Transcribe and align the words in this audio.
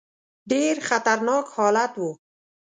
ډېر 0.51 0.75
خطرناک 0.87 1.45
حالت 1.55 1.91
وو. 2.01 2.11